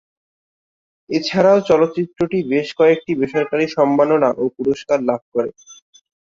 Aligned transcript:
এছাড়াও 1.09 1.59
চলচ্চিত্রটি 1.69 2.37
বেশ 2.51 2.67
কয়েকটি 2.79 3.11
বেসরকারি 3.21 3.65
সম্মাননা 3.77 4.29
ও 4.37 4.53
পুরস্কার 4.57 4.99
লাভ 5.09 5.21
করে। 5.33 5.49